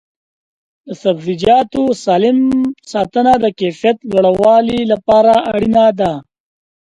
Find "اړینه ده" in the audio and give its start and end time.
5.53-6.13